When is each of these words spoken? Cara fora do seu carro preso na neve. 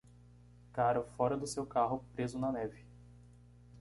Cara 0.73 1.03
fora 1.03 1.37
do 1.37 1.45
seu 1.45 1.63
carro 1.63 2.03
preso 2.15 2.39
na 2.39 2.51
neve. 2.51 2.83